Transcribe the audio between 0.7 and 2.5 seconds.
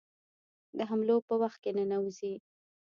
د حملو په وخت کې ننوزي.